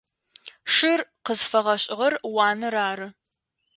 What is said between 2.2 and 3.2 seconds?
уанэр ары.